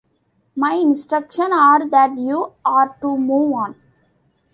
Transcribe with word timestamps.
My 0.55 0.73
instructions 0.77 1.53
are 1.53 1.87
that 1.87 2.17
you 2.17 2.53
are 2.65 2.97
to 3.01 3.17
move 3.19 3.53
on. 3.53 3.75